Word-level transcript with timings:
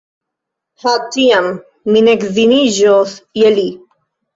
Ha! 0.83 0.93
tiam 1.17 1.51
mi 1.93 2.05
ne 2.09 2.19
edziniĝos 2.21 3.17
je 3.45 3.57
li. 3.61 3.71